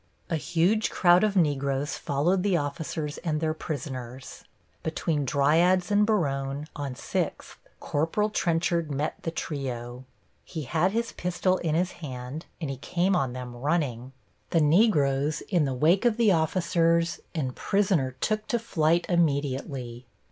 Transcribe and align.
A 0.31 0.35
huge 0.35 0.89
crowd 0.89 1.23
of 1.23 1.35
Negroes 1.37 1.95
followed 1.95 2.41
the 2.41 2.57
officers 2.57 3.19
and 3.19 3.39
their 3.39 3.53
prisoners. 3.53 4.43
Between 4.81 5.25
Dryades 5.27 5.91
and 5.91 6.07
Baronne, 6.07 6.67
on 6.75 6.95
Sixth, 6.95 7.59
Corporal 7.79 8.31
Trenchard 8.31 8.89
met 8.89 9.21
the 9.21 9.29
trio. 9.29 10.03
He 10.43 10.63
had 10.63 10.91
his 10.91 11.11
pistol 11.11 11.57
in 11.57 11.75
his 11.75 11.91
hand 11.91 12.47
and 12.59 12.71
he 12.71 12.77
came 12.77 13.15
on 13.15 13.33
them 13.33 13.55
running. 13.55 14.11
The 14.49 14.61
Negroes 14.61 15.41
in 15.49 15.65
the 15.65 15.75
wake 15.75 16.03
of 16.03 16.17
the 16.17 16.31
officers, 16.31 17.19
and 17.35 17.55
prisoner 17.55 18.15
took 18.21 18.47
to 18.47 18.57
flight 18.57 19.05
immediately. 19.07 20.07